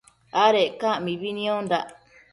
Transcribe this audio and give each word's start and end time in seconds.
Adec 0.43 0.71
ca 0.79 0.91
mibi 1.03 1.29
niondandac 1.37 1.87